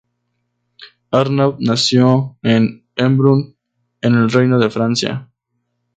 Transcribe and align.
Arnaud 1.11 1.57
nació 1.59 2.35
en 2.41 2.87
Embrun, 2.95 3.55
en 4.01 4.15
el 4.15 4.31
Reino 4.31 4.57
de 4.57 4.71
Francia. 4.71 5.29